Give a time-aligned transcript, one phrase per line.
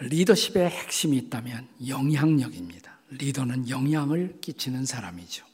[0.00, 2.98] 리더십의 핵심이 있다면 영향력입니다.
[3.10, 5.44] 리더는 영향을 끼치는 사람이죠.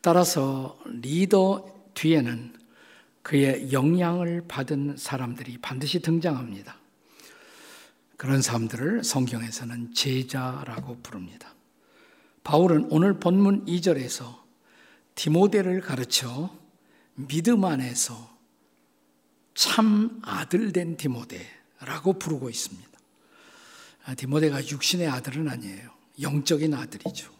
[0.00, 2.54] 따라서 리더 뒤에는
[3.22, 6.78] 그의 영향을 받은 사람들이 반드시 등장합니다.
[8.16, 11.52] 그런 사람들을 성경에서는 제자라고 부릅니다.
[12.44, 14.38] 바울은 오늘 본문 2절에서
[15.16, 16.56] 디모데를 가르쳐
[17.16, 18.36] 믿음 안에서
[19.54, 22.95] 참 아들 된 디모데라고 부르고 있습니다.
[24.06, 25.90] 아, 디모데가 육신의 아들은 아니에요.
[26.20, 27.32] 영적인 아들이죠.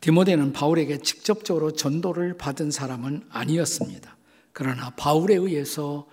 [0.00, 4.16] 디모데는 바울에게 직접적으로 전도를 받은 사람은 아니었습니다.
[4.52, 6.06] 그러나 바울에 의해서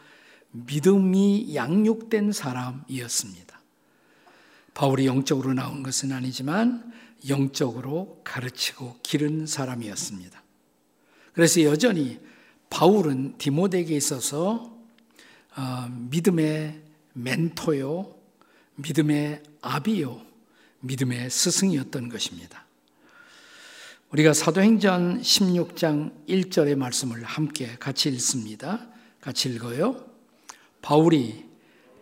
[0.52, 3.62] 믿음이 양육된 사람이었습니다.
[4.74, 6.94] 바울이 영적으로 나온 것은 아니지만
[7.28, 10.42] 영적으로 가르치고 기른 사람이었습니다.
[11.34, 12.20] 그래서 여전히
[12.70, 14.78] 바울은 디모데에게 있어서
[15.58, 16.82] 어, 믿음의
[17.14, 18.17] 멘토요,
[18.78, 20.22] 믿음의 아비요,
[20.82, 22.66] 믿음의 스승이었던 것입니다.
[24.12, 28.88] 우리가 사도행전 16장 1절의 말씀을 함께 같이 읽습니다.
[29.20, 30.06] 같이 읽어요.
[30.82, 31.46] 바울이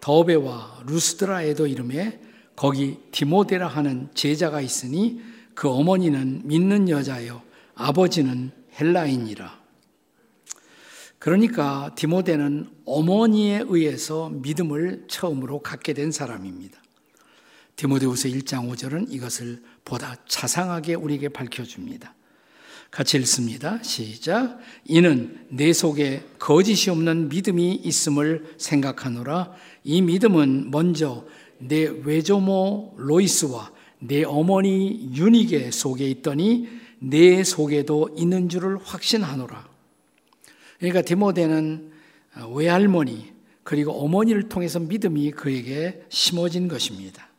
[0.02, 2.22] 더베와 루스드라에도 이름에
[2.56, 5.22] 거기 디모데라 하는 제자가 있으니
[5.56, 7.42] 그 어머니는 믿는 여자요
[7.74, 9.65] 아버지는 헬라인이라.
[11.26, 16.80] 그러니까 디모데는 어머니에 의해서 믿음을 처음으로 갖게 된 사람입니다.
[17.78, 22.14] 디모데후서 1장 5절은 이것을 보다 자상하게 우리에게 밝혀줍니다.
[22.92, 23.82] 같이 읽습니다.
[23.82, 24.60] 시작.
[24.84, 29.52] 이는 내 속에 거짓이 없는 믿음이 있음을 생각하노라.
[29.84, 31.26] 이 믿음은 먼저
[31.58, 36.68] 내 외조모 로이스와 내 어머니 유니게 속에 있더니
[37.00, 39.75] 내 속에도 있는 줄을 확신하노라.
[40.78, 41.92] 그러니까 디모데는
[42.54, 47.30] 외할머니 그리고 어머니를 통해서 믿음이 그에게 심어진 것입니다.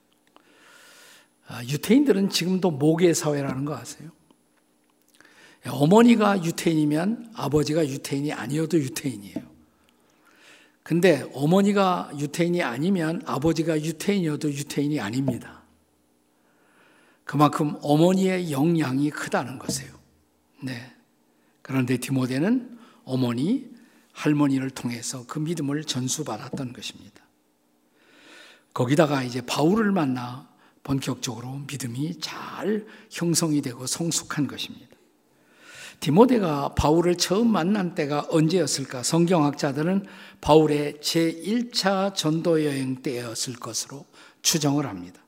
[1.47, 4.11] 아, 유태인들은 지금도 모계 사회라는 거 아세요?
[5.69, 9.57] 어머니가 유태인이면 아버지가 유태인이 아니어도 유태인이에요.
[10.83, 15.63] 근데 어머니가 유태인이 아니면 아버지가 유태인이어도 유태인이 아닙니다.
[17.25, 19.93] 그만큼 어머니의 영향이 크다는 것이에요.
[20.63, 20.93] 네.
[21.63, 22.76] 그런데 디모데는
[23.07, 23.71] 어머니,
[24.13, 27.23] 할머니를 통해서 그 믿음을 전수받았던 것입니다.
[28.75, 30.49] 거기다가 이제 바울을 만나
[30.83, 34.89] 본격적으로 믿음이 잘 형성이 되고 성숙한 것입니다.
[36.01, 39.03] 디모데가 바울을 처음 만난 때가 언제였을까?
[39.03, 40.07] 성경학자들은
[40.41, 44.05] 바울의 제1차 전도 여행 때였을 것으로
[44.43, 45.21] 추정을 합니다.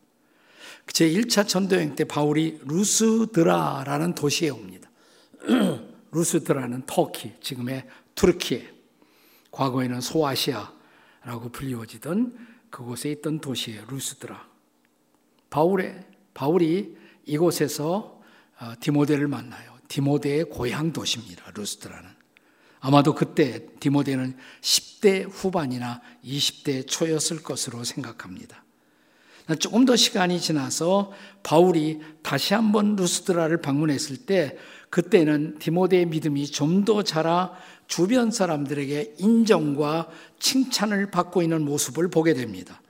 [0.87, 4.91] 제1차 전도 여행 때 바울이 루스드라라는 도시에 옵니다.
[6.13, 8.73] 루스드라는 터키, 지금의 튀르키예,
[9.51, 14.47] 과거에는 소아시아라고 불리워지던 그곳에 있던 도시에 루스드라.
[15.51, 16.05] 바울의,
[16.35, 18.21] 바울이 이곳에서
[18.61, 19.79] 어, 디모데를 만나요.
[19.89, 21.53] 디모데의 고향 도시입니다.
[21.55, 22.11] 루스드라는.
[22.81, 28.65] 아마도 그때 디모데는 10대 후반이나 20대 초였을 것으로 생각합니다.
[29.59, 34.59] 조금 더 시간이 지나서 바울이 다시 한번 루스드라를 방문했을 때
[34.91, 37.53] 그때는 디모데의 믿음이 좀 더 자라
[37.87, 42.81] 주변 사람들에게 인정과 칭찬을 받고 있는 모습을 보게 됩니다.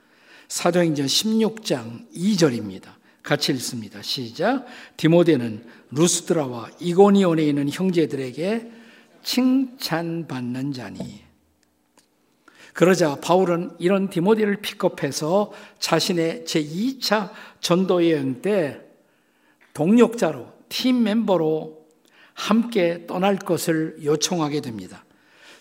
[0.49, 2.99] 사도행전 16장 2절입니다.
[3.23, 4.01] 같이 읽습니다.
[4.01, 4.65] 시작.
[4.97, 8.71] 디모데는 루스드라와 이고니온에 있는 형제들에게
[9.23, 11.21] 칭찬받는 자니.
[12.73, 18.79] 그러자 바울은 이런 디모데를 픽업해서 자신의 제2차 전도 여행 때
[19.73, 21.78] 동력자로 팀 멤버로
[22.39, 25.03] 함께 떠날 것을 요청하게 됩니다.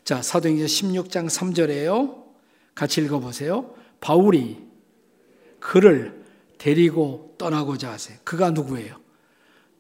[0.05, 2.23] 자, 사도행전 16장 3절에요.
[2.77, 3.75] 같이 읽어 보세요.
[4.01, 4.59] 바울이
[5.59, 6.25] 그를
[6.57, 8.17] 데리고 떠나고자 하세요.
[8.23, 8.97] 그가 누구예요?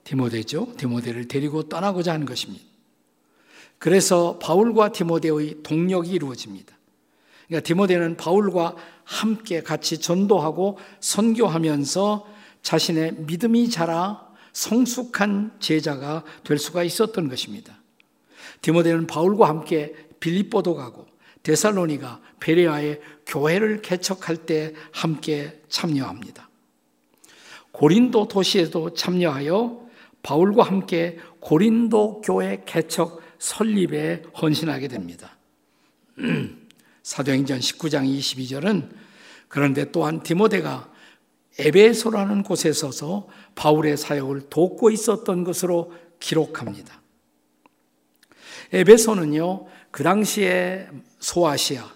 [0.03, 0.75] 디모데죠.
[0.77, 2.65] 디모데를 데리고 떠나고자 하는 것입니다.
[3.79, 6.77] 그래서 바울과 디모데의 동력이 이루어집니다.
[7.47, 12.27] 그러니까 디모데는 바울과 함께 같이 전도하고 선교하면서
[12.63, 14.28] 자신의 믿음이 자라
[14.59, 17.81] 성숙한 제자가 될 수가 있었던 것입니다.
[18.61, 21.07] 디모데는 바울과 함께 빌립보도 가고
[21.45, 26.51] 데살로니가 베레아의 교회를 개척할 때 함께 참여합니다.
[27.71, 29.87] 고린도 도시에도 참여하여
[30.25, 35.37] 바울과 함께 고린도 교회 개척 설립에 헌신하게 됩니다.
[37.05, 38.91] 사도행전 19장 22절은
[39.47, 40.98] 그런데 또한 디모데가
[41.59, 47.01] 에베소라는 곳에 서서 바울의 사역을 돕고 있었던 것으로 기록합니다.
[48.73, 50.89] 에베소는요, 그 당시에
[51.19, 51.91] 소아시아,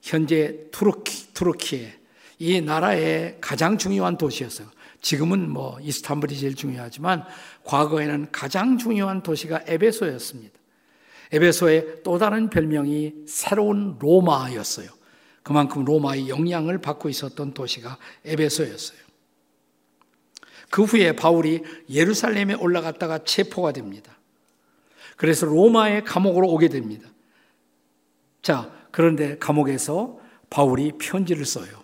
[0.00, 1.92] 현재 튀르키, 튀르키예
[2.38, 4.68] 이 나라의 가장 중요한 도시였어요.
[5.00, 7.24] 지금은 뭐 이스탄불이 제일 중요하지만
[7.64, 10.58] 과거에는 가장 중요한 도시가 에베소였습니다.
[11.32, 14.88] 에베소의 또 다른 별명이 새로운 로마였어요.
[15.42, 18.98] 그만큼 로마의 영향을 받고 있었던 도시가 에베소였어요.
[20.70, 24.16] 그 후에 바울이 예루살렘에 올라갔다가 체포가 됩니다.
[25.16, 27.08] 그래서 로마의 감옥으로 오게 됩니다.
[28.40, 30.18] 자, 그런데 감옥에서
[30.48, 31.82] 바울이 편지를 써요.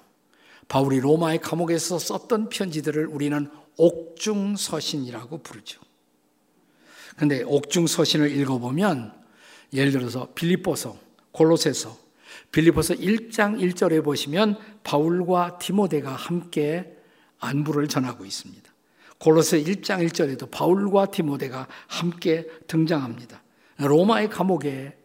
[0.69, 5.81] 바울이 로마의 감옥에서 썼던 편지들을 우리는 옥중서신이라고 부르죠.
[7.16, 9.12] 근데 옥중서신을 읽어보면
[9.72, 10.96] 예를 들어서 빌립보서,
[11.32, 12.07] 골로새서,
[12.53, 16.97] 빌립보서 1장 1절에 보시면 바울과 디모데가 함께
[17.39, 18.69] 안부를 전하고 있습니다.
[19.19, 23.43] 골로새 1장 1절에도 바울과 디모데가 함께 등장합니다.
[23.79, 24.97] 로마의 감옥에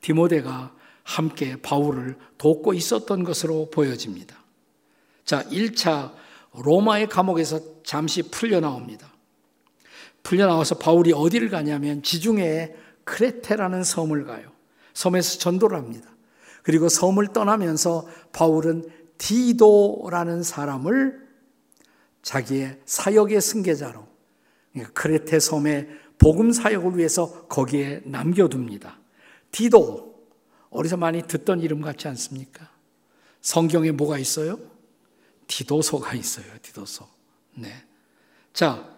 [0.00, 0.74] 디모데가
[1.04, 4.36] 함께 바울을 돕고 있었던 것으로 보여집니다.
[5.24, 6.12] 자, 1차
[6.54, 9.12] 로마의 감옥에서 잠시 풀려 나옵니다.
[10.22, 12.74] 풀려 나와서 바울이 어디를 가냐면 지중해
[13.04, 14.52] 크레테라는 섬을 가요.
[14.94, 16.11] 섬에서 전도를 합니다.
[16.62, 18.84] 그리고 섬을 떠나면서 바울은
[19.18, 21.22] 디도라는 사람을
[22.22, 24.06] 자기의 사역의 승계자로
[24.72, 25.88] 그러니까 크레테 섬의
[26.18, 28.98] 복음 사역을 위해서 거기에 남겨둡니다.
[29.50, 30.12] 디도
[30.70, 32.70] 어디서 많이 듣던 이름 같지 않습니까?
[33.40, 34.58] 성경에 뭐가 있어요?
[35.48, 36.46] 디도서가 있어요.
[36.62, 37.08] 디도서.
[37.56, 37.68] 네.
[38.52, 38.88] 자,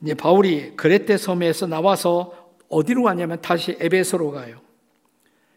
[0.00, 4.60] 이제 바울이 그레테 섬에서 나와서 어디로 가냐면 다시 에베소로 가요.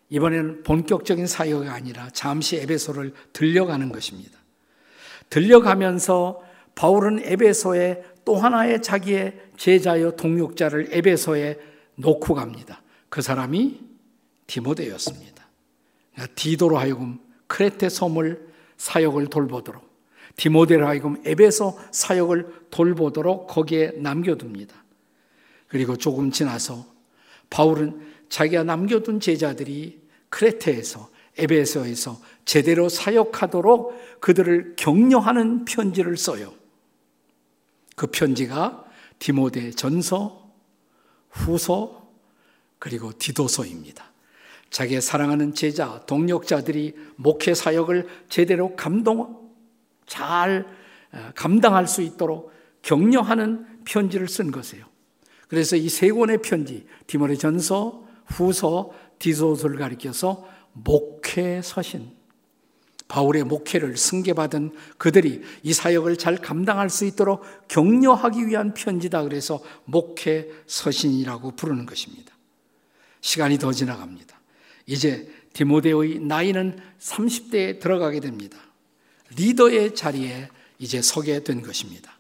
[0.10, 4.38] 이번에는 본격적인 사역이 아니라 잠시 에베소를 들려가는 것입니다.
[5.30, 6.44] 들려가면서
[6.76, 11.60] 바울은 에베소에 또 하나의 자기의 제자여 동역자를 에베소에
[11.96, 12.82] 놓고 갑니다.
[13.10, 13.82] 그 사람이
[14.48, 15.48] 디모데였습니다.
[16.14, 18.48] 그러니까 디도로 하여금 크레테 섬을
[18.78, 19.88] 사역을 돌보도록
[20.38, 24.76] 디모데로 하여금 에베소 사역을 돌보도록 거기에 남겨둡니다.
[25.68, 26.86] 그리고 조금 지나서
[27.50, 29.99] 바울은 자기가 남겨둔 제자들이
[30.30, 36.54] 크레테에서 에베소에서 제대로 사역하도록 그들을 격려하는 편지를 써요.
[37.96, 38.86] 그 편지가
[39.20, 40.50] 디모데 전서,
[41.30, 42.08] 후서,
[42.78, 44.06] 그리고 디도서입니다.
[44.70, 49.50] 자기의 사랑하는 제자, 동력자들이 목회 사역을 제대로 감동,
[50.06, 50.66] 잘
[51.12, 52.52] 어, 감당할 수 있도록
[52.84, 54.86] 격려하는 편지를 쓴 것이에요.
[55.48, 62.12] 그래서 이 세 권의 편지, 디모데 전서, 후서, 디도서를 가리켜서 목회 서신,
[63.10, 70.50] 바울의 목회를 승계받은 그들이 이 사역을 잘 감당할 수 있도록 격려하기 위한 편지다 그래서 목회
[70.68, 72.34] 서신이라고 부르는 것입니다.
[73.22, 74.40] 시간이 더 지나갑니다.
[74.86, 78.58] 이제 디모데의 나이는 30대에 들어가게 됩니다.
[79.36, 82.18] 리더의 자리에 이제 서게 된 것입니다.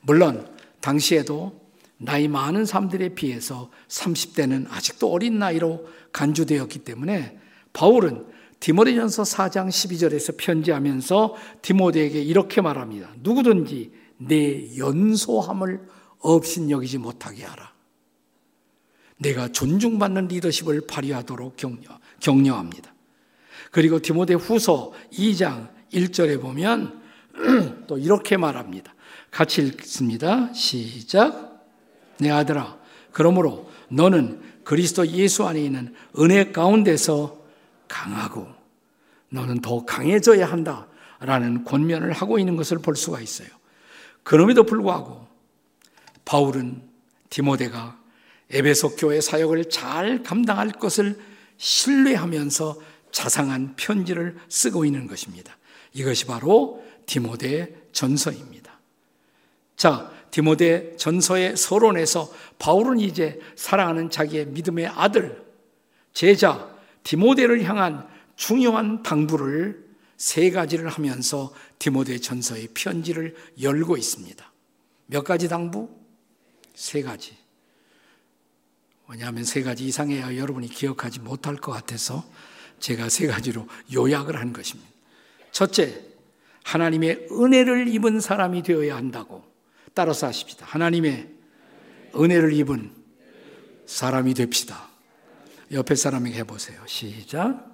[0.00, 0.50] 물론
[0.80, 1.63] 당시에도
[2.04, 7.38] 나이 많은 사람들에 비해서 30대는 아직도 어린 나이로 간주되었기 때문에
[7.72, 8.26] 바울은
[8.60, 13.10] 디모데전서 4장 12절에서 편지하면서 디모데에게 이렇게 말합니다.
[13.22, 15.86] 누구든지 내 연소함을
[16.20, 17.72] 없인 여기지 못하게 하라.
[19.18, 22.94] 내가 존중받는 리더십을 발휘하도록 격려, 격려합니다.
[23.70, 27.02] 그리고 디모데 후서 2장 1절에 보면
[27.86, 28.94] 또 이렇게 말합니다.
[29.30, 30.52] 같이 읽습니다.
[30.52, 31.53] 시작.
[32.18, 32.78] 내 아들아,
[33.12, 37.38] 그러므로 너는 그리스도 예수 안에 있는 은혜 가운데서
[37.88, 38.48] 강하고
[39.28, 40.86] 너는 더 강해져야 한다.
[41.20, 43.48] 라는 권면을 하고 있는 것을 볼 수가 있어요.
[44.22, 45.26] 그럼에도 불구하고
[46.24, 46.82] 바울은
[47.30, 47.98] 디모데가
[48.50, 51.18] 에베소 교회 사역을 잘 감당할 것을
[51.56, 52.76] 신뢰하면서
[53.10, 55.56] 자상한 편지를 쓰고 있는 것입니다.
[55.92, 58.72] 이것이 바로 디모데 전서입니다.
[59.76, 65.40] 자, 디모데 전서의 서론에서 바울은 이제 사랑하는 자기의 믿음의 아들,
[66.12, 69.84] 제자, 디모데를 향한 중요한 당부를
[70.16, 74.52] 세 가지를 하면서 디모데 전서의 편지를 열고 있습니다.
[75.06, 75.88] 몇 가지 당부?
[76.74, 77.36] 세 가지.
[79.06, 82.24] 왜냐하면 세 가지 이상해야 여러분이 기억하지 못할 것 같아서
[82.80, 84.90] 제가 세 가지로 요약을 한 것입니다.
[85.52, 86.04] 첫째,
[86.64, 89.53] 하나님의 은혜를 입은 사람이 되어야 한다고
[89.94, 90.66] 따라서 하십시다.
[90.68, 91.28] 하나님의
[92.16, 92.90] 은혜를 입은
[93.86, 94.88] 사람이 됩시다.
[95.72, 96.80] 옆에 사람에게 해보세요.
[96.86, 97.72] 시작.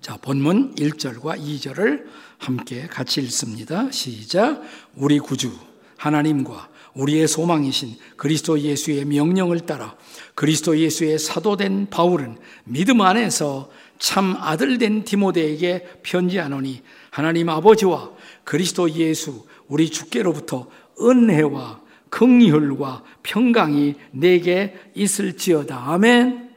[0.00, 2.06] 자, 본문 1절과 2절을
[2.38, 3.90] 함께 같이 읽습니다.
[3.90, 4.62] 시작.
[4.94, 5.52] 우리 구주
[5.96, 9.96] 하나님과 우리의 소망이신 그리스도 예수의 명령을 따라
[10.34, 18.10] 그리스도 예수의 사도된 바울은 믿음 안에서 참 아들 된 디모데에게 편지하노니 하나님 아버지와
[18.44, 20.68] 그리스도 예수 우리 주께로부터
[21.00, 25.92] 은혜와 긍휼과 평강이 내게 있을지어다.
[25.92, 26.50] 아멘.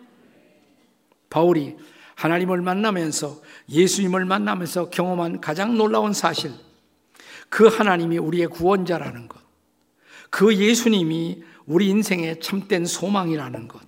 [1.30, 1.78] 바울이
[2.16, 6.52] 하나님을 만나면서 예수님을 만나면서 경험한 가장 놀라운 사실,
[7.50, 9.42] 그 하나님이 우리의 구원자라는 것,
[10.30, 13.82] 그 예수님이 우리 인생의 참된 소망이라는 것.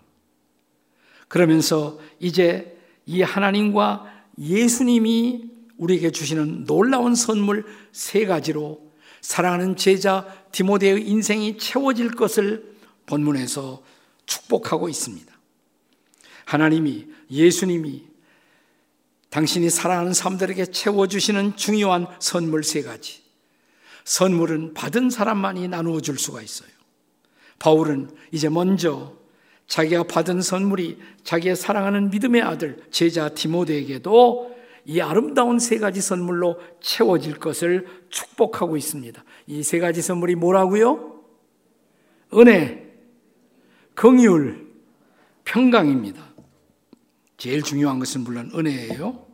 [1.28, 4.06] 그러면서 이제 이 하나님과
[4.40, 8.82] 예수님이 우리에게 주시는 놀라운 선물 세 가지로
[9.22, 13.84] 사랑하는 제자 디모데의 인생이 채워질 것을 본문에서
[14.26, 15.34] 축복하고 있습니다.
[16.46, 18.04] 하나님이 예수님이
[19.30, 23.22] 당신이 사랑하는 사람들에게 채워주시는 중요한 선물 세 가지.
[24.06, 26.70] 선물은 받은 사람만이 나누어 줄 수가 있어요.
[27.60, 29.14] 바울은 이제 먼저
[29.68, 34.55] 자기가 받은 선물이 자기의 사랑하는 믿음의 아들 제자 디모데에게도
[34.86, 39.24] 이 아름다운 세 가지 선물로 채워질 것을 축복하고 있습니다.
[39.48, 41.24] 이 세 가지 선물이 뭐라고요?
[42.34, 42.94] 은혜,
[43.96, 44.66] 긍휼,
[45.44, 46.24] 평강입니다.
[47.38, 49.26] 제일 중요한 것은 물론 은혜예요.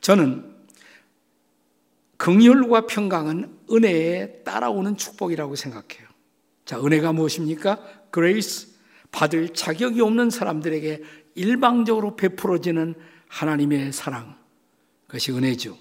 [0.00, 0.50] 저는
[2.16, 6.08] 긍휼과 평강은 은혜에 따라오는 축복이라고 생각해요.
[6.64, 7.80] 자, 은혜가 무엇입니까?
[8.10, 8.68] grace
[9.10, 11.02] 받을 자격이 없는 사람들에게
[11.34, 12.94] 일방적으로 베풀어지는
[13.28, 14.39] 하나님의 사랑.
[15.10, 15.76] 그것이 은혜죠.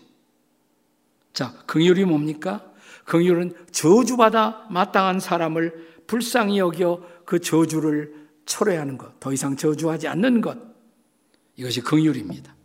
[1.34, 2.66] 자, 긍휼이 뭡니까?
[3.06, 10.58] 긍휼은 저주받아 마땅한 사람을 불쌍히 여겨 그 저주를 철회하는 것, 더 이상 저주하지 않는 것.
[11.56, 12.56] 이것이 긍휼입니다.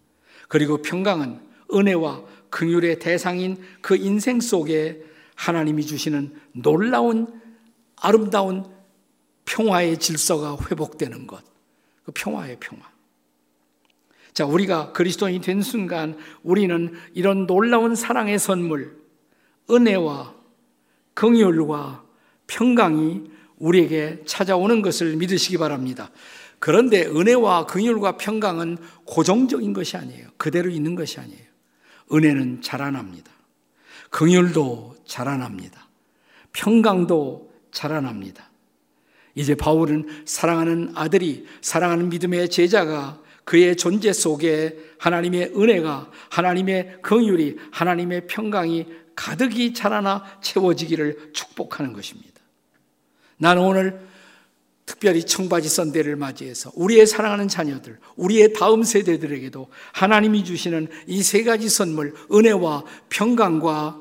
[0.48, 1.38] 그리고 평강은
[1.70, 5.04] 은혜와 긍휼의 대상인 그 인생 속에
[5.34, 7.42] 하나님이 주시는 놀라운
[7.96, 8.64] 아름다운
[9.44, 11.44] 평화의 질서가 회복되는 것.
[12.04, 12.93] 그 평화의 평화.
[14.34, 19.00] 자, 우리가 그리스도인이 된 순간 우리는 이런 놀라운 사랑의 선물,
[19.70, 20.34] 은혜와
[21.14, 22.04] 긍휼과
[22.48, 26.10] 평강이 우리에게 찾아오는 것을 믿으시기 바랍니다.
[26.58, 30.26] 그런데 은혜와 긍휼과 평강은 고정적인 것이 아니에요.
[30.36, 31.44] 그대로 있는 것이 아니에요.
[32.12, 33.30] 은혜는 자라납니다.
[34.10, 35.88] 긍휼도 자라납니다.
[36.52, 38.50] 평강도 자라납니다.
[39.36, 48.26] 이제 바울은 사랑하는 아들이 사랑하는 믿음의 제자가 그의 존재 속에 하나님의 은혜가 하나님의 긍휼이 하나님의
[48.26, 52.40] 평강이 가득히 자라나 채워지기를 축복하는 것입니다.
[53.36, 54.00] 나는 오늘
[54.86, 61.68] 특별히 청바지 선대를 맞이해서 우리의 사랑하는 자녀들, 우리의 다음 세대들에게도 하나님이 주시는 이 세 가지
[61.68, 64.00] 선물, 은혜와 평강과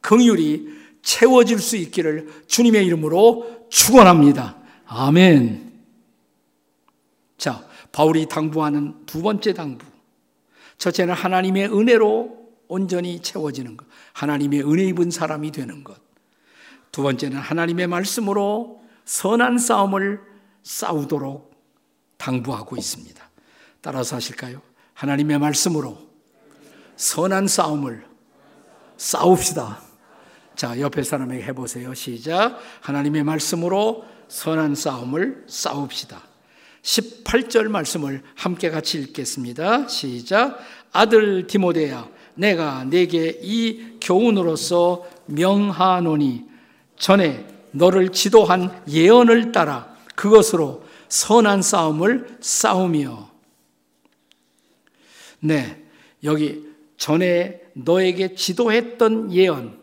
[0.00, 0.68] 긍휼이
[1.02, 4.56] 채워질 수 있기를 주님의 이름으로 축원합니다.
[4.86, 5.72] 아멘.
[7.36, 9.86] 자, 바울이 당부하는 두 번째 당부.
[10.78, 12.36] 첫째는 하나님의 은혜로
[12.66, 13.86] 온전히 채워지는 것.
[14.14, 15.96] 하나님의 은혜 입은 사람이 되는 것.
[16.90, 20.20] 두 번째는 하나님의 말씀으로 선한 싸움을
[20.64, 21.54] 싸우도록
[22.16, 23.30] 당부하고 있습니다.
[23.80, 24.60] 따라서 하실까요?
[24.94, 25.96] 하나님의 말씀으로
[26.96, 28.04] 선한 싸움을
[28.96, 29.80] 싸웁시다.
[30.56, 31.94] 자, 옆에 사람에게 해보세요.
[31.94, 32.58] 시작.
[32.80, 36.33] 하나님의 말씀으로 선한 싸움을 싸웁시다.
[36.84, 39.88] 18절 말씀을 함께 같이 읽겠습니다.
[39.88, 40.58] 시작.
[40.92, 46.44] 아들 디모데야, 내가 내게 이 교훈으로서 명하노니
[46.96, 53.30] 전에 너를 지도한 예언을 따라 그것으로 선한 싸움을 싸우며
[55.40, 55.82] 네,
[56.22, 59.82] 여기 전에 너에게 지도했던 예언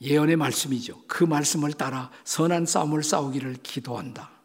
[0.00, 1.02] 예언의 말씀이죠.
[1.08, 4.37] 그 말씀을 따라 선한 싸움을 싸우기를 기도한다.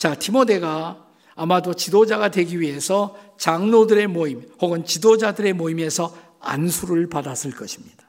[0.00, 0.96] 자, 디모데가
[1.34, 8.08] 아마도 지도자가 되기 위해서 장로들의 모임 혹은 지도자들의 모임에서 안수를 받았을 것입니다.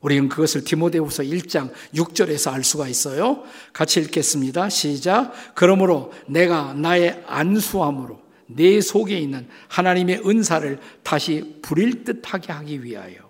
[0.00, 3.44] 우리는 그것을 디모데후서 1장 6절에서 알 수가 있어요.
[3.74, 4.70] 같이 읽겠습니다.
[4.70, 5.34] 시작.
[5.54, 13.28] 그러므로 내가 나의 안수함으로 내 속에 있는 하나님의 은사를 다시 부릴 듯하게 하기 위하여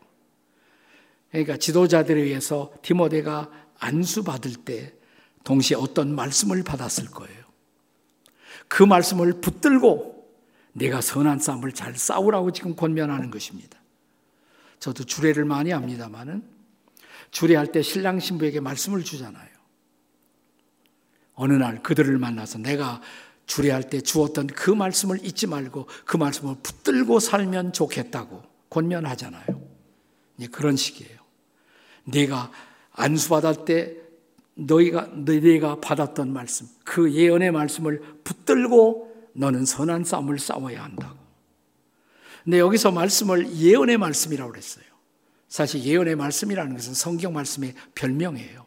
[1.32, 4.94] 그러니까 지도자들에 의해서 디모데가 안수 받을 때
[5.42, 7.39] 동시에 어떤 말씀을 받았을 거예요.
[8.70, 10.30] 그 말씀을 붙들고
[10.74, 13.76] 내가 선한 싸움을 잘 싸우라고 지금 권면하는 것입니다.
[14.78, 16.44] 저도 주례를 많이 합니다만은
[17.32, 19.50] 주례할 때 신랑 신부에게 말씀을 주잖아요.
[21.34, 23.02] 어느 날 그들을 만나서 내가
[23.46, 29.46] 주례할 때 주었던 그 말씀을 잊지 말고 그 말씀을 붙들고 살면 좋겠다고 권면하잖아요.
[30.52, 31.18] 그런 식이에요.
[32.04, 32.52] 네가
[32.92, 33.96] 안수받을 때
[34.54, 41.18] 너희가 너희가 받았던 말씀, 그 예언의 말씀을 붙들고 너는 선한 싸움을 싸워야 한다고.
[42.44, 44.84] 근데 여기서 말씀을 예언의 말씀이라고 그랬어요.
[45.48, 48.64] 사실 예언의 말씀이라는 것은 성경 말씀의 별명이에요.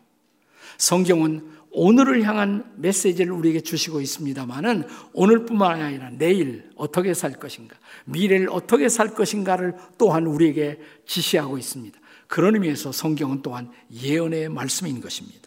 [0.77, 7.75] 성경은 오늘을 향한 메시지를 우리에게 주시고 있습니다만은 오늘뿐만 아니라 내일 어떻게 살 것인가,
[8.05, 11.99] 미래를 어떻게 살 것인가를 또한 우리에게 지시하고 있습니다.
[12.27, 15.42] 그런 의미에서 성경은 또한 예언의 말씀인 것입니다.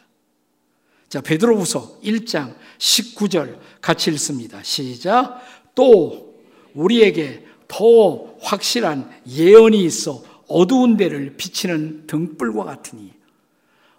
[1.08, 4.62] 자, 베드로후서 1장 19절 같이 읽습니다.
[4.62, 5.40] 시작.
[5.75, 6.34] 또
[6.75, 13.12] 우리에게 더 확실한 예언이 있어 어두운 데를 비치는 등불과 같으니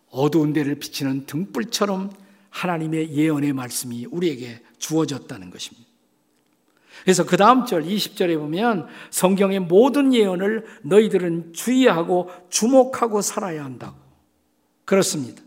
[0.10, 2.12] 어두운 데를 비치는 등불처럼
[2.50, 5.88] 하나님의 예언의 말씀이 우리에게 주어졌다는 것입니다.
[7.04, 13.96] 그래서 그 다음 절 20절에 보면 성경의 모든 예언을 너희들은 주의하고 주목하고 살아야 한다고.
[14.86, 15.42] 그렇습니다.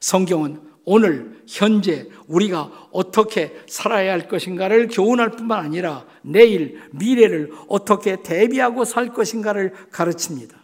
[0.00, 8.84] 성경은 오늘 현재 우리가 어떻게 살아야 할 것인가를 교훈할 뿐만 아니라 내일 미래를 어떻게 대비하고
[8.84, 10.56] 살 것인가를 가르칩니다.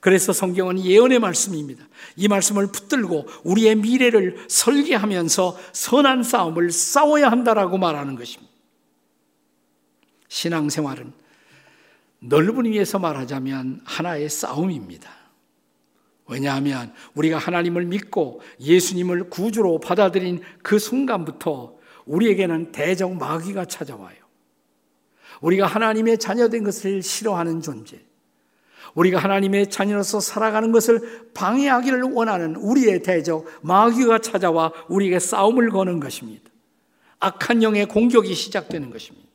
[0.00, 1.86] 그래서 성경은 예언의 말씀입니다.
[2.16, 8.52] 이 말씀을 붙들고 우리의 미래를 설계하면서 선한 싸움을 싸워야 한다라고 말하는 것입니다.
[10.28, 11.12] 신앙생활은
[12.18, 15.23] 넓은 의미에서 말하자면 하나의 싸움입니다.
[16.26, 21.74] 왜냐하면 우리가 하나님을 믿고 예수님을 구주로 받아들인 그 순간부터
[22.06, 24.16] 우리에게는 대적 마귀가 찾아와요.
[25.40, 28.00] 우리가 하나님의 자녀된 것을 싫어하는 존재,
[28.94, 36.50] 우리가 하나님의 자녀로서 살아가는 것을 방해하기를 원하는 우리의 대적 마귀가 찾아와 우리에게 싸움을 거는 것입니다.
[37.18, 39.28] 악한 영의 공격이 시작되는 것입니다.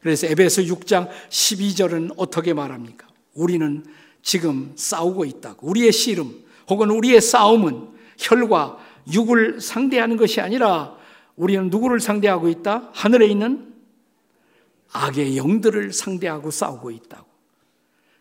[0.00, 3.08] 그래서 에베소 6장 12절은 어떻게 말합니까?
[3.34, 3.84] 우리는
[4.28, 5.66] 지금 싸우고 있다고.
[5.66, 8.78] 우리의 씨름 혹은 우리의 싸움은 혈과
[9.10, 10.98] 육을 상대하는 것이 아니라
[11.34, 12.90] 우리는 누구를 상대하고 있다?
[12.92, 13.74] 하늘에 있는
[14.92, 17.26] 악의 영들을 상대하고 싸우고 있다고.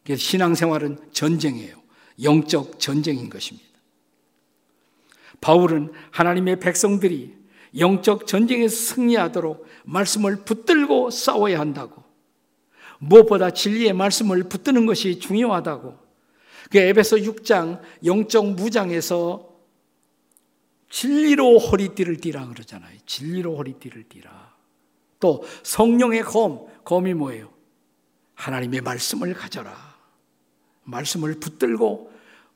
[0.05, 1.75] 그래서 신앙생활은 전쟁이에요.
[2.23, 3.67] 영적 전쟁인 것입니다.
[5.41, 7.35] 바울은 하나님의 백성들이
[7.77, 12.06] 영적 전쟁에서 승리하도록 말씀을 붙들고 싸워야 한다고.
[12.99, 15.97] 무엇보다 진리의 말씀을 붙드는 것이 중요하다고.
[16.69, 19.55] 그 에베소 6장 영적 무장에서
[20.89, 22.97] 진리로 허리띠를 띠라 그러잖아요.
[23.05, 24.55] 진리로 허리띠를 띠라.
[25.19, 27.51] 또 성령의 검, 검이 뭐예요?
[28.35, 29.75] 하나님의 말씀을 가져라.
[30.83, 32.11] 말씀을 붙들고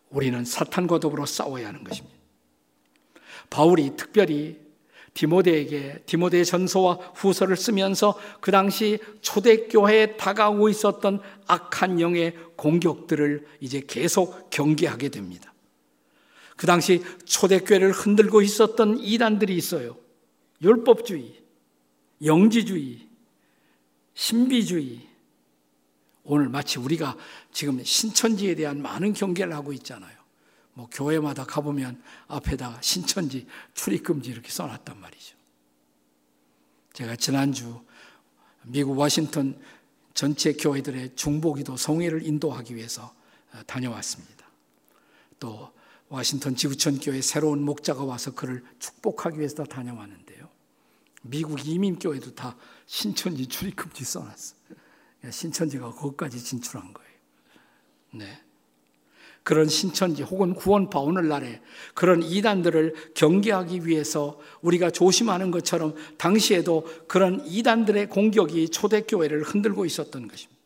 [0.09, 2.17] 우리는 사탄과 더불어 싸워야 하는 것입니다.
[3.49, 4.59] 바울이 특별히
[5.13, 14.49] 디모데에게 디모데 전서와 후서를 쓰면서 그 당시 초대교회에 다가오고 있었던 악한 영의 공격들을 이제 계속
[14.49, 15.53] 경계하게 됩니다.
[16.55, 19.97] 그 당시 초대교회를 흔들고 있었던 이단들이 있어요.
[20.61, 21.41] 율법주의,
[22.23, 23.07] 영지주의,
[24.13, 25.09] 신비주의.
[26.23, 27.17] 오늘 마치 우리가
[27.51, 30.20] 지금 신천지에 대한 많은 경계를 하고 있잖아요.
[30.73, 35.35] 뭐 교회마다 가보면 앞에다가 신천지 출입금지 이렇게 써놨단 말이죠.
[36.93, 37.81] 제가 지난주
[38.63, 39.59] 미국 워싱턴
[40.13, 43.13] 전체 교회들의 중보기도 성회를 인도하기 위해서
[43.53, 44.45] 어, 다녀왔습니다.
[45.39, 45.71] 또
[46.09, 50.49] 워싱턴 지구촌 교회 새로운 목자가 와서 그를 축복하기 위해서 다녀왔는데요.
[51.23, 54.55] 미국 이민교회도 다 신천지 출입금지 써놨어.
[55.29, 57.11] 신천지가 거기까지 진출한 거예요.
[58.11, 58.41] 네.
[59.43, 61.61] 그런 신천지 혹은 구원파 오늘날에
[61.93, 70.61] 그런 이단들을 경계하기 위해서 우리가 조심하는 것처럼 당시에도 그런 이단들의 공격이 초대교회를 흔들고 있었던 것입니다.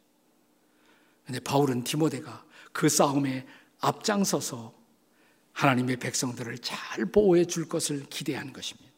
[1.26, 3.46] 근데 바울은 디모데가 그 싸움에
[3.80, 4.74] 앞장서서
[5.54, 8.92] 하나님의 백성들을 잘 보호해 줄 것을 기대한 것입니다.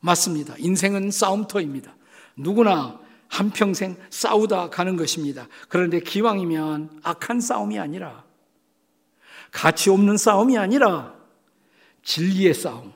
[0.00, 0.54] 맞습니다.
[0.58, 1.94] 인생은 싸움터입니다.
[2.36, 5.46] 누구나 한평생 싸우다 가는 것입니다.
[5.68, 8.24] 그런데 기왕이면 악한 싸움이 아니라
[9.52, 11.14] 가치 없는 싸움이 아니라
[12.02, 12.92] 진리의 싸움,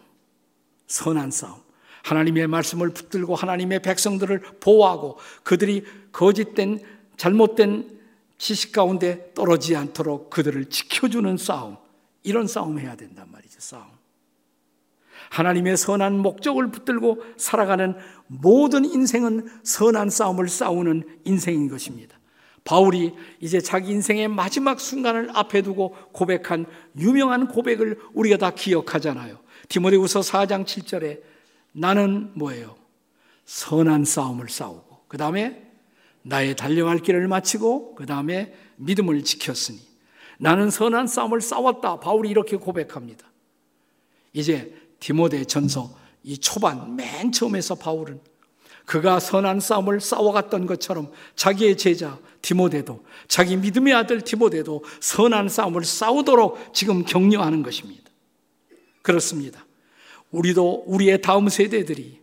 [0.88, 1.60] 선한 싸움.
[2.02, 6.80] 하나님의 말씀을 붙들고 하나님의 백성들을 보호하고 그들이 거짓된
[7.16, 7.98] 잘못된
[8.38, 11.76] 지식 가운데 떨어지지 않도록 그들을 지켜주는 싸움.
[12.22, 13.60] 이런 싸움 해야 된단 말이죠.
[13.60, 13.86] 싸움.
[15.30, 17.96] 하나님의 선한 목적을 붙들고 살아가는
[18.28, 22.16] 모든 인생은 선한 싸움을 싸우는 인생인 것입니다.
[22.66, 26.66] 바울이 이제 자기 인생의 마지막 순간을 앞에 두고 고백한
[26.98, 29.38] 유명한 고백을 우리가 다 기억하잖아요.
[29.68, 31.22] 디모데후서 4장 7절에
[31.72, 32.76] 나는 뭐예요?
[33.44, 35.62] 선한 싸움을 싸우고 그 다음에
[36.22, 39.78] 나의 달려갈 길을 마치고 그 다음에 믿음을 지켰으니
[40.38, 42.00] 나는 선한 싸움을 싸웠다.
[42.00, 43.30] 바울이 이렇게 고백합니다.
[44.32, 48.20] 이제 디모데 전서 이 초반 맨 처음에서 바울은
[48.86, 56.72] 그가 선한 싸움을 싸워갔던 것처럼 자기의 제자 디모데도 자기 믿음의 아들 디모데도 선한 싸움을 싸우도록
[56.72, 58.04] 지금 격려하는 것입니다.
[59.02, 59.66] 그렇습니다.
[60.30, 62.20] 우리도 우리의 다음 세대들이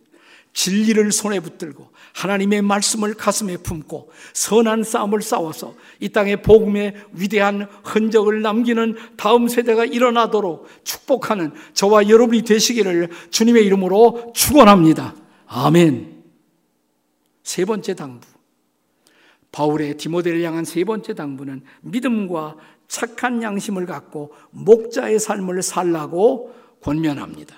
[0.54, 8.40] 진리를 손에 붙들고 하나님의 말씀을 가슴에 품고 선한 싸움을 싸워서 이 땅에 복음의 위대한 흔적을
[8.40, 15.14] 남기는 다음 세대가 일어나도록 축복하는 저와 여러분이 되시기를 주님의 이름으로 축원합니다.
[15.46, 16.13] 아멘.
[17.44, 18.26] 세 번째 당부.
[19.52, 22.56] 바울의 디모데를 향한 세 번째 당부는 믿음과
[22.88, 26.52] 착한 양심을 갖고 목자의 삶을 살라고
[26.82, 27.54] 권면합니다.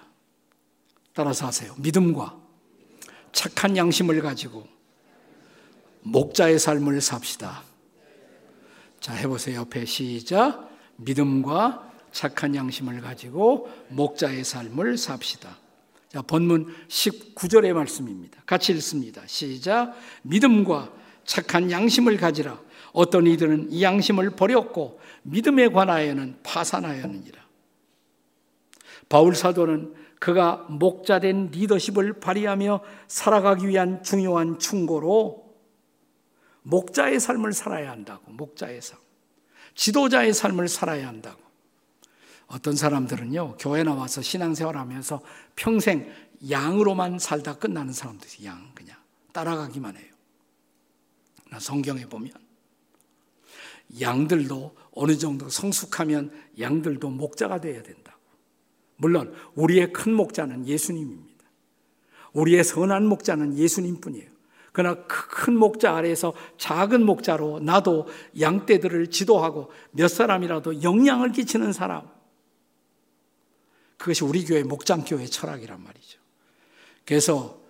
[1.14, 1.74] 따라서 하세요.
[1.78, 2.38] 믿음과
[3.32, 4.66] 착한 양심을 가지고
[6.02, 7.62] 목자의 삶을 삽시다.
[9.00, 9.60] 자, 해보세요.
[9.60, 10.68] 옆에 시작.
[10.96, 15.56] 믿음과 착한 양심을 가지고 목자의 삶을 삽시다.
[16.08, 18.42] 자, 본문 19절의 말씀입니다.
[18.46, 19.22] 같이 읽습니다.
[19.26, 19.94] 시작.
[20.22, 20.92] 믿음과
[21.24, 22.60] 착한 양심을 가지라.
[22.92, 27.44] 어떤 이들은 이 양심을 버렸고 믿음에 관하여는 파산하였느니라.
[29.08, 35.46] 바울 사도는 그가 목자된 리더십을 발휘하며 살아가기 위한 중요한 충고로
[36.62, 38.98] 목자의 삶을 살아야 한다고, 목자의 삶.
[39.74, 41.45] 지도자의 삶을 살아야 한다고.
[42.46, 45.20] 어떤 사람들은요, 교회 나와서 신앙생활 하면서
[45.56, 46.12] 평생
[46.48, 48.96] 양으로만 살다 끝나는 사람들이 양, 그냥
[49.32, 50.12] 따라가기만 해요.
[51.58, 52.32] 성경에 보면
[54.00, 58.18] 양들도 어느 정도 성숙하면 양들도 목자가 되어야 된다.
[58.96, 61.44] 물론 우리의 큰 목자는 예수님입니다.
[62.32, 64.30] 우리의 선한 목자는 예수님 뿐이에요.
[64.72, 72.15] 그러나 그큰 목자 아래에서 작은 목자로 나도 양떼들을 지도하고 몇 사람이라도 영향을 끼치는 사람.
[73.96, 76.18] 그것이 우리 교회 목장교회 철학이란 말이죠.
[77.04, 77.60] 그래서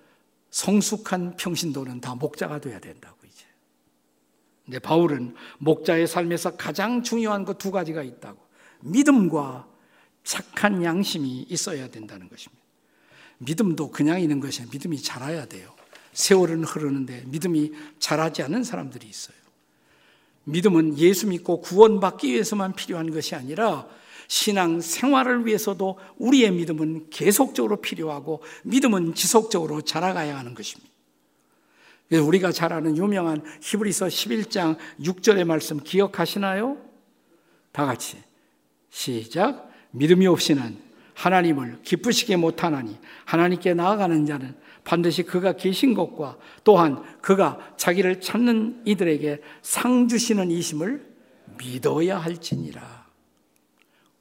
[0.51, 3.45] 성숙한 평신도는 다 목자가 돼야 된다고 이제.
[4.65, 8.45] 근데 바울은 목자의 삶에서 가장 중요한 것 두 가지가 있다고.
[8.81, 9.69] 믿음과
[10.25, 12.65] 착한 양심이 있어야 된다는 것입니다.
[13.39, 15.75] 믿음도 그냥 있는 것이 아니라 믿음이 자라야 돼요.
[16.13, 19.37] 세월은 흐르는데 믿음이 자라지 않는 사람들이 있어요.
[20.45, 23.87] 믿음은 예수 믿고 구원받기 위해서만 필요한 것이 아니라
[24.29, 30.91] 신앙 생활을 위해서도 우리의 믿음은 계속적으로 필요하고 믿음은 지속적으로 자라가야 하는 것입니다.
[32.11, 36.79] 우리가 잘 아는 유명한 히브리서 11장 6절의 말씀 기억하시나요?
[37.73, 38.19] 다 같이
[38.91, 39.71] 시작.
[39.91, 40.79] 믿음이 없이는
[41.15, 49.41] 하나님을 기쁘시게 못하나니 하나님께 나아가는 자는 반드시 그가 계신 것과 또한 그가 자기를 찾는 이들에게
[49.63, 51.05] 상 주시는 이심을
[51.59, 53.06] 믿어야 할지니라.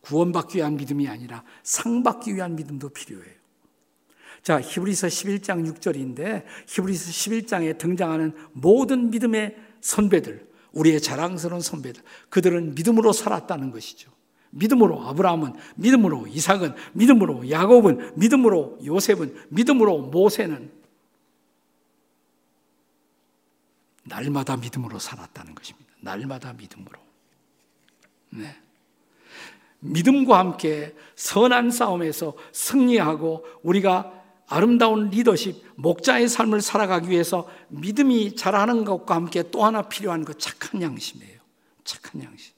[0.06, 3.34] 구원받기 위한 믿음이 아니라 상 받기 위한 믿음도 필요해요.
[4.44, 13.12] 자, 히브리서 11장 6절인데 히브리서 11장에 등장하는 모든 믿음의 선배들, 우리의 자랑스러운 선배들, 그들은 믿음으로
[13.12, 14.12] 살았다는 것이죠.
[14.52, 20.72] 믿음으로 아브라함은 믿음으로 이삭은 믿음으로 야곱은 믿음으로 요셉은 믿음으로 모세는
[24.04, 25.92] 날마다 믿음으로 살았다는 것입니다.
[26.02, 27.00] 날마다 믿음으로.
[28.30, 28.65] 네.
[29.80, 34.12] 믿음과 함께 선한 싸움에서 승리하고 우리가
[34.48, 40.82] 아름다운 리더십, 목자의 삶을 살아가기 위해서 믿음이 자라는 것과 함께 또 하나 필요한 것 착한
[40.82, 41.40] 양심이에요.
[41.84, 42.54] 착한 양심.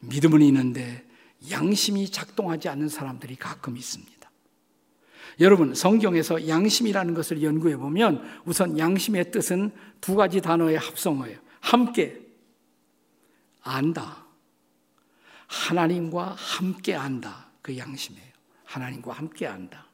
[0.00, 1.04] 믿음은 있는데
[1.50, 4.12] 양심이 작동하지 않는 사람들이 가끔 있습니다.
[5.40, 11.38] 여러분, 성경에서 양심이라는 것을 연구해 보면 우선 양심의 뜻은 두 가지 단어의 합성어예요.
[11.60, 12.20] 함께
[13.62, 14.21] 안다.
[15.52, 17.50] 하나님과 함께 안다.
[17.60, 18.32] 그 양심이에요.
[18.64, 19.86] 하나님과 함께 안다.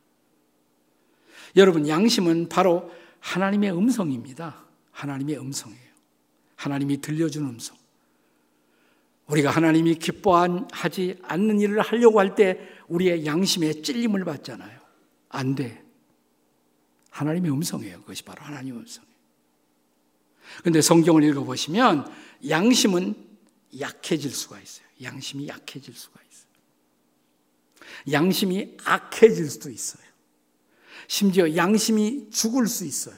[1.56, 4.64] 여러분, 양심은 바로 하나님의 음성입니다.
[4.92, 5.88] 하나님의 음성이에요.
[6.54, 7.76] 하나님이 들려주는 음성.
[9.26, 14.78] 우리가 하나님이 기뻐하지 않는 일을 하려고 할 때 우리의 양심에 찔림을 받잖아요.
[15.28, 15.84] 안 돼.
[17.10, 18.00] 하나님의 음성이에요.
[18.00, 19.14] 그것이 바로 하나님의 음성이에요.
[20.62, 22.10] 근데 성경을 읽어보시면
[22.48, 23.14] 양심은
[23.78, 24.87] 약해질 수가 있어요.
[25.02, 26.48] 양심이 약해질 수가 있어요.
[28.12, 30.02] 양심이 악해질 수도 있어요.
[31.06, 33.16] 심지어 양심이 죽을 수 있어요.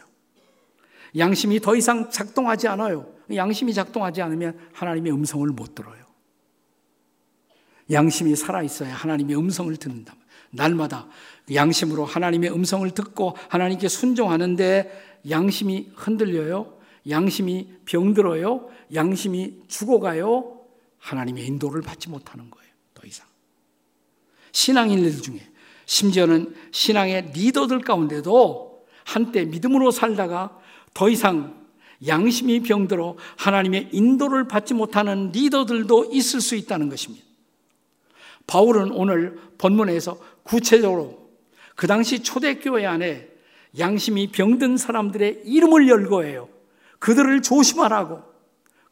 [1.16, 3.12] 양심이 더 이상 작동하지 않아요.
[3.34, 6.00] 양심이 작동하지 않으면 하나님의 음성을 못 들어요.
[7.90, 10.14] 양심이 살아있어야 하나님의 음성을 듣는다.
[10.52, 11.08] 날마다
[11.52, 16.78] 양심으로 하나님의 음성을 듣고 하나님께 순종하는데 양심이 흔들려요.
[17.08, 18.68] 양심이 병들어요.
[18.94, 20.59] 양심이 죽어가요.
[21.00, 22.70] 하나님의 인도를 받지 못하는 거예요.
[22.94, 23.26] 더 이상.
[24.52, 25.40] 신앙인들 중에
[25.86, 30.56] 심지어는 신앙의 리더들 가운데도 한때 믿음으로 살다가
[30.94, 31.58] 더 이상
[32.06, 37.24] 양심이 병들어 하나님의 인도를 받지 못하는 리더들도 있을 수 있다는 것입니다.
[38.46, 41.30] 바울은 오늘 본문에서 구체적으로
[41.76, 43.28] 그 당시 초대교회 안에
[43.78, 46.48] 양심이 병든 사람들의 이름을 열거해요.
[46.98, 48.29] 그들을 조심하라고.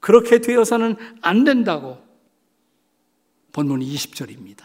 [0.00, 1.98] 그렇게 되어서는 안 된다고.
[3.52, 4.64] 본문 20절입니다.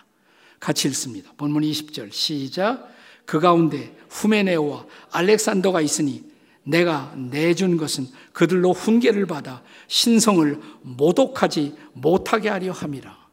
[0.60, 1.32] 같이 읽습니다.
[1.38, 2.94] 본문 20절 시작.
[3.26, 6.24] 그 가운데 후메네오와 알렉산더가 있으니
[6.64, 13.24] 내가 내준 것은 그들로 훈계를 받아 신성을 모독하지 못하게 하려 함이라.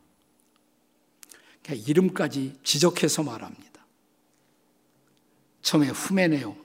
[1.72, 3.86] 이름까지 지적해서 말합니다.
[5.62, 6.56] 처음에 후메네오.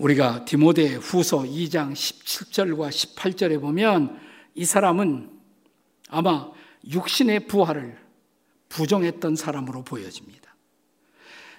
[0.00, 4.18] 우리가 디모데 후서 2장 17절과 18절에 보면
[4.54, 5.30] 이 사람은
[6.08, 6.50] 아마
[6.88, 7.98] 육신의 부활을
[8.70, 10.56] 부정했던 사람으로 보여집니다.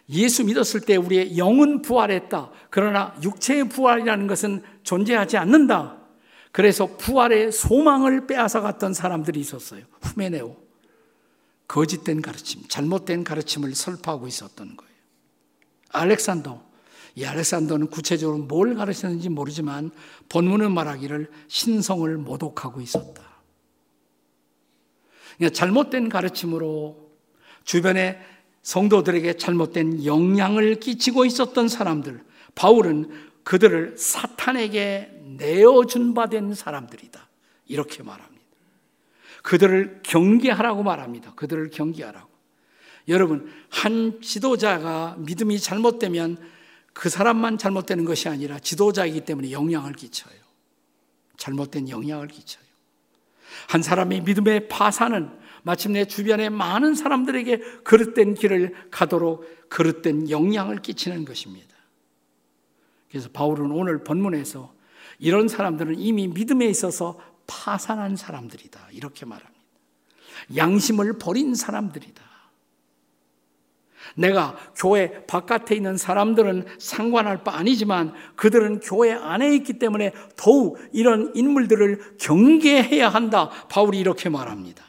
[0.09, 2.49] 예수 믿었을 때 우리의 영은 부활했다.
[2.71, 5.99] 그러나 육체의 부활이라는 것은 존재하지 않는다.
[6.51, 9.83] 그래서 부활의 소망을 빼앗아 갔던 사람들이 있었어요.
[10.01, 10.57] 후메네오.
[11.67, 14.91] 거짓된 가르침, 잘못된 가르침을 설파하고 있었던 거예요.
[15.89, 16.70] 알렉산더.
[17.15, 19.91] 이 알렉산더는 구체적으로 뭘 가르쳤는지 모르지만
[20.29, 23.21] 본문은 말하기를 신성을 모독하고 있었다.
[25.37, 27.11] 그러니까 잘못된 가르침으로
[27.63, 28.19] 주변에
[28.61, 33.09] 성도들에게 잘못된 영향을 끼치고 있었던 사람들, 바울은
[33.43, 37.27] 그들을 사탄에게 내어준 바 된 사람들이다.
[37.65, 38.41] 이렇게 말합니다.
[39.41, 41.33] 그들을 경계하라고 말합니다.
[41.35, 42.29] 그들을 경계하라고.
[43.07, 46.37] 여러분, 한 지도자가 믿음이 잘못되면
[46.93, 50.33] 그 사람만 잘못되는 것이 아니라 지도자이기 때문에 영향을 끼쳐요.
[51.37, 52.63] 잘못된 영향을 끼쳐요.
[53.67, 61.75] 한 사람의 믿음의 파산은 마침내 주변의 많은 사람들에게 그릇된 길을 가도록 그릇된 영향을 끼치는 것입니다.
[63.09, 64.73] 그래서 바울은 오늘 본문에서
[65.19, 68.89] 이런 사람들은 이미 믿음에 있어서 파산한 사람들이다.
[68.91, 69.61] 이렇게 말합니다.
[70.55, 72.30] 양심을 버린 사람들이다.
[74.15, 81.31] 내가 교회 바깥에 있는 사람들은 상관할 바 아니지만 그들은 교회 안에 있기 때문에 더욱 이런
[81.35, 83.49] 인물들을 경계해야 한다.
[83.69, 84.83] 바울이 이렇게 말합니다.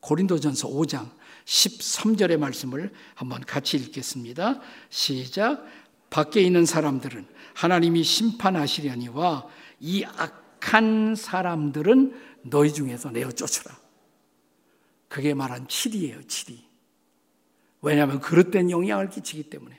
[0.00, 1.08] 고린도전서 5장
[1.44, 4.60] 13절의 말씀을 한번 같이 읽겠습니다.
[4.90, 5.64] 시작.
[6.10, 9.46] 밖에 있는 사람들은 하나님이 심판하시려니와
[9.80, 13.76] 이 악한 사람들은 너희 중에서 내어 쫓으라.
[15.08, 16.73] 그게 말한 7이에요, 7이.
[17.84, 19.78] 왜냐하면 그릇된 영향을 끼치기 때문에.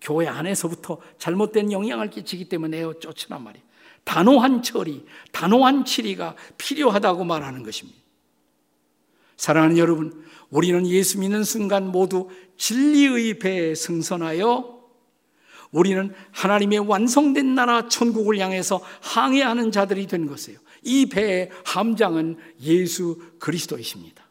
[0.00, 3.66] 교회 안에서부터 잘못된 영향을 끼치기 때문에 내어 쫓으란 말이에요.
[4.04, 7.98] 단호한 처리, 단호한 치리가 필요하다고 말하는 것입니다.
[9.36, 14.78] 사랑하는 여러분, 우리는 예수 믿는 순간 모두 진리의 배에 승선하여
[15.70, 20.58] 우리는 하나님의 완성된 나라 천국을 향해서 항해하는 자들이 된 것이에요.
[20.82, 24.24] 이 배의 함장은 예수 그리스도이십니다.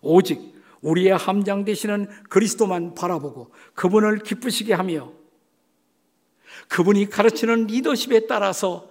[0.00, 0.51] 오직
[0.82, 5.12] 우리의 함장 되시는 그리스도만 바라보고 그분을 기쁘시게 하며
[6.68, 8.90] 그분이 가르치는 리더십에 따라서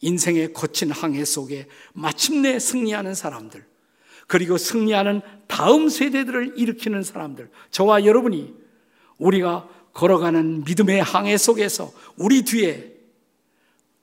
[0.00, 3.64] 인생의 거친 항해 속에 마침내 승리하는 사람들,
[4.26, 8.54] 그리고 승리하는 다음 세대들을 일으키는 사람들, 저와 여러분이
[9.18, 12.92] 우리가 걸어가는 믿음의 항해 속에서 우리 뒤에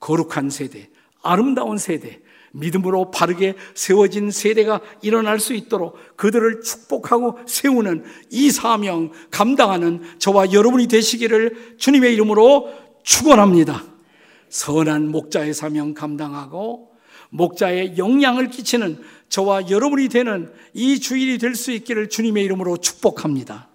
[0.00, 0.90] 거룩한 세대,
[1.22, 2.20] 아름다운 세대,
[2.54, 10.86] 믿음으로 바르게 세워진 세대가 일어날 수 있도록 그들을 축복하고 세우는 이 사명 감당하는 저와 여러분이
[10.86, 13.84] 되시기를 주님의 이름으로 축원합니다.
[14.48, 16.94] 선한 목자의 사명 감당하고
[17.30, 23.68] 목자의 영향을 끼치는 저와 여러분이 되는 이 주일이 될 수 있기를 주님의 이름으로 축복합니다.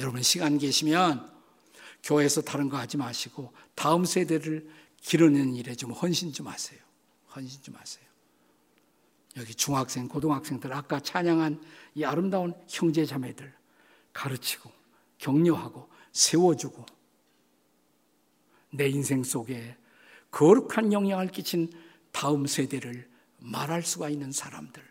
[0.00, 1.30] 여러분 시간 계시면
[2.02, 4.66] 교회에서 다른 거 하지 마시고 다음 세대를
[5.00, 6.83] 기르는 일에 좀 헌신 좀 하세요.
[7.34, 8.04] 헌신 좀 하세요.
[9.36, 11.60] 여기 중학생, 고등학생들 아까 찬양한
[11.94, 13.52] 이 아름다운 형제 자매들
[14.12, 14.70] 가르치고
[15.18, 16.86] 격려하고 세워주고
[18.70, 19.76] 내 인생 속에
[20.30, 21.72] 거룩한 영향을 끼친
[22.12, 24.82] 다음 세대를 말할 수가 있는 사람들.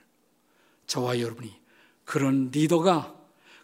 [0.88, 1.54] 저와 여러분이
[2.04, 3.16] 그런 리더가,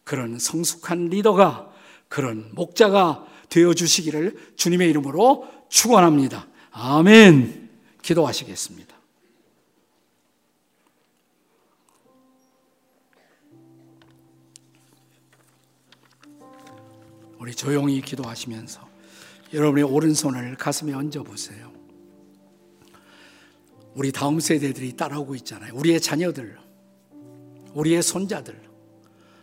[0.04, 1.74] 그런 성숙한 리더가,
[2.08, 6.48] 그런 목자가 되어 주시기를 주님의 이름으로 축원합니다.
[6.72, 7.69] 아멘.
[8.02, 9.00] 기도하시겠습니다.
[17.40, 18.88] 우리 조용히 기도하시면서
[19.54, 21.72] 여러분의 오른손을 가슴에 얹어 보세요.
[23.96, 25.74] 우리 다음 세대들이 따라오고 있잖아요.
[25.74, 26.58] 우리의 자녀들,
[27.74, 28.70] 우리의 손자들,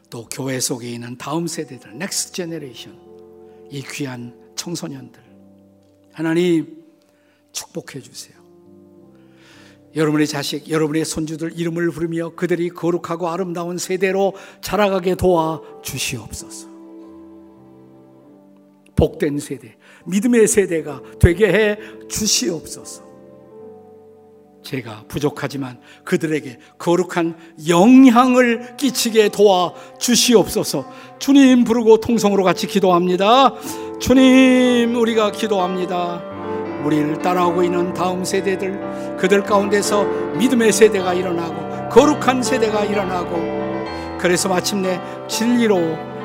[0.09, 5.21] 또 교회 속에 있는 다음 세대들, next generation, 이 귀한 청소년들.
[6.13, 6.85] 하나님
[7.53, 8.46] 축복해 주세요.
[9.97, 16.69] 여러분의 자식, 여러분의 손주들 이름을 부르며 그들이 거룩하고 아름다운 세대로 자라가게 도와 주시옵소서.
[18.95, 21.79] 복된 세대, 믿음의 세대가 되게 해
[22.09, 23.07] 주시옵소서.
[24.63, 27.37] 제가 부족하지만 그들에게 거룩한
[27.69, 30.91] 영향을 끼치게 도와 주시옵소서.
[31.19, 33.55] 주님 부르고 통성으로 같이 기도합니다.
[34.01, 36.36] 주님, 우리가 기도합니다.
[36.87, 40.05] 우리를 따라오고 있는 다음 세대들, 그들 가운데서
[40.39, 43.37] 믿음의 세대가 일어나고, 거룩한 세대가 일어나고,
[44.19, 45.81] 그래서 마침내 진리로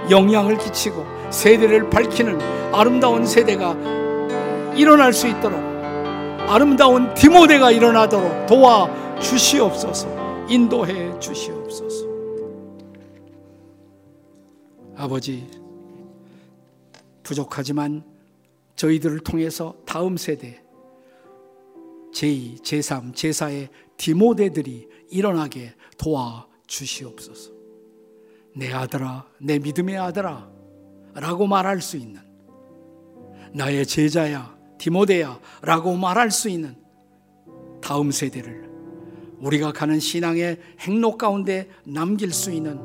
[0.10, 2.40] 영향을 끼치고, 세대를 밝히는
[2.74, 3.76] 아름다운 세대가
[4.76, 5.60] 일어날 수 있도록
[6.48, 10.08] 아름다운 디모데가 일어나도록 도와 주시옵소서.
[10.50, 12.08] 인도해 주시옵소서.
[14.98, 15.48] 아버지,
[17.24, 18.04] 부족하지만
[18.76, 20.64] 저희들을 통해서 다음 세대,
[22.14, 27.52] 제2, 제3, 제4의 디모데들이 일어나게 도와 주시옵소서.
[28.56, 30.50] 내 아들아, 내 믿음의 아들아,
[31.14, 32.22] 라고 말할 수 있는
[33.54, 36.76] 나의 제자야, 디모데야 라고 말할 수 있는
[37.82, 38.70] 다음 세대를
[39.40, 42.80] 우리가 가는 신앙의 행로 가운데 남길 수 있는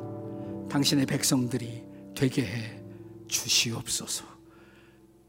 [0.68, 2.82] 당신의 백성들이 되게 해
[3.28, 4.35] 주시옵소서.